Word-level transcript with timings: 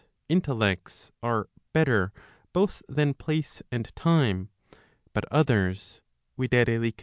e. 0.01 0.33
intellects] 0.33 1.11
are 1.21 1.47
better 1.73 2.11
both 2.53 2.81
than 2.89 3.13
place 3.13 3.61
and 3.71 3.95
time, 3.95 4.49
but 5.13 5.25
others 5.31 6.01
[viz. 6.39 6.91